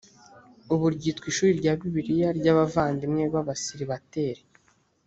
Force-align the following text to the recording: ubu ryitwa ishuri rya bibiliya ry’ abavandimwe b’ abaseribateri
ubu 0.73 0.85
ryitwa 0.95 1.25
ishuri 1.31 1.51
rya 1.59 1.73
bibiliya 1.79 2.29
ry’ 2.39 2.47
abavandimwe 2.53 3.23
b’ 3.33 3.35
abaseribateri 3.41 4.41